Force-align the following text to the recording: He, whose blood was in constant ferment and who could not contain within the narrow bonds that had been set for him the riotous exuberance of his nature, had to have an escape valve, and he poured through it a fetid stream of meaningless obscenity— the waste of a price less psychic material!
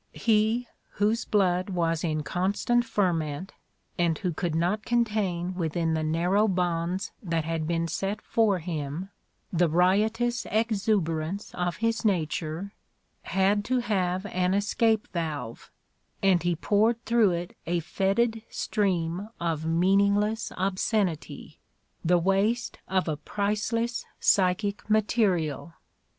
He, 0.17 0.67
whose 0.93 1.25
blood 1.25 1.69
was 1.69 2.03
in 2.03 2.23
constant 2.23 2.85
ferment 2.85 3.53
and 3.99 4.17
who 4.17 4.33
could 4.33 4.55
not 4.55 4.83
contain 4.83 5.53
within 5.53 5.93
the 5.93 6.01
narrow 6.01 6.47
bonds 6.47 7.11
that 7.21 7.45
had 7.45 7.67
been 7.67 7.87
set 7.87 8.19
for 8.19 8.57
him 8.57 9.11
the 9.53 9.69
riotous 9.69 10.47
exuberance 10.49 11.53
of 11.53 11.77
his 11.85 12.03
nature, 12.03 12.73
had 13.25 13.63
to 13.65 13.77
have 13.81 14.25
an 14.25 14.55
escape 14.55 15.07
valve, 15.13 15.69
and 16.23 16.41
he 16.41 16.55
poured 16.55 16.99
through 17.05 17.29
it 17.29 17.55
a 17.67 17.79
fetid 17.79 18.41
stream 18.49 19.29
of 19.39 19.67
meaningless 19.67 20.51
obscenity— 20.57 21.59
the 22.03 22.17
waste 22.17 22.79
of 22.87 23.07
a 23.07 23.17
price 23.17 23.71
less 23.71 24.03
psychic 24.19 24.89
material! 24.89 25.75